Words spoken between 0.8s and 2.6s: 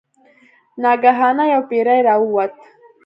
ناګهانه یو پیری راووت.